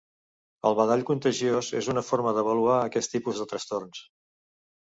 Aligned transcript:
El 0.69 0.77
badall 0.79 1.03
contagiós 1.09 1.69
és 1.81 1.89
una 1.95 2.05
forma 2.09 2.33
d'avaluar 2.39 2.81
aquest 2.87 3.15
tipus 3.17 3.43
de 3.43 3.49
trastorns. 3.55 4.05